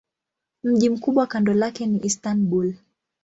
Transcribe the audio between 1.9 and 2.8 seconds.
Istanbul.